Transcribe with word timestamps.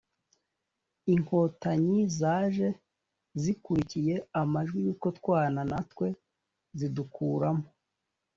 inkotanyi 1.13 1.99
zaje 2.17 2.67
zikurikiye 3.41 4.15
amajwi 4.41 4.77
y’utwo 4.85 5.07
twana 5.19 5.61
natwe 5.71 6.07
zidukuramo 6.77 7.65